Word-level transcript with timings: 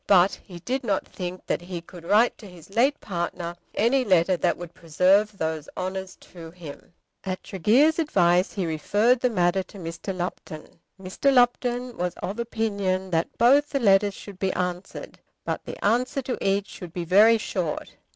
But 0.07 0.33
he 0.43 0.57
did 0.57 0.83
not 0.83 1.07
think 1.07 1.45
that 1.45 1.61
he 1.61 1.79
could 1.79 2.03
write 2.05 2.35
to 2.39 2.47
his 2.49 2.71
late 2.71 2.99
partner 2.99 3.55
any 3.75 4.03
letter 4.03 4.35
that 4.35 4.57
would 4.57 4.73
preserve 4.73 5.37
those 5.37 5.69
honours 5.77 6.15
to 6.21 6.49
him. 6.49 6.91
At 7.23 7.43
Tregear's 7.43 7.99
advice 7.99 8.51
he 8.53 8.65
referred 8.65 9.19
the 9.19 9.29
matter 9.29 9.61
to 9.61 9.77
Mr. 9.77 10.11
Lupton. 10.17 10.79
Mr. 10.99 11.31
Lupton 11.31 11.95
was 11.99 12.15
of 12.15 12.39
opinion 12.39 13.11
that 13.11 13.37
both 13.37 13.69
the 13.69 13.79
letters 13.79 14.15
should 14.15 14.39
be 14.39 14.51
answered, 14.53 15.19
but 15.45 15.63
that 15.65 15.71
the 15.73 15.85
answer 15.85 16.23
to 16.23 16.37
each 16.43 16.67
should 16.67 16.93
be 16.93 17.05
very 17.05 17.37
short. 17.37 17.95